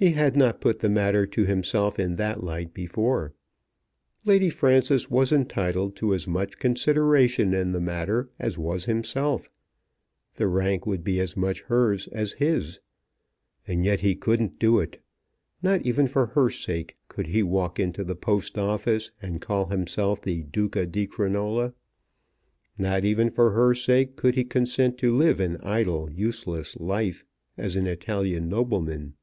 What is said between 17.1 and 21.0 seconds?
he walk into the Post Office and call himself the Duca